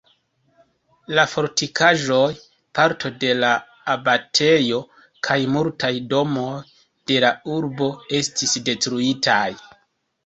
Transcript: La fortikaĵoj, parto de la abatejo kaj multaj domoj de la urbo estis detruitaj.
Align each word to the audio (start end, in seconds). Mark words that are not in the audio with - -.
La 1.17 1.23
fortikaĵoj, 1.33 2.29
parto 2.79 3.11
de 3.23 3.29
la 3.43 3.51
abatejo 3.95 4.79
kaj 5.29 5.39
multaj 5.57 5.93
domoj 6.15 6.51
de 7.13 7.23
la 7.27 7.31
urbo 7.59 7.95
estis 8.23 8.59
detruitaj. 8.73 9.43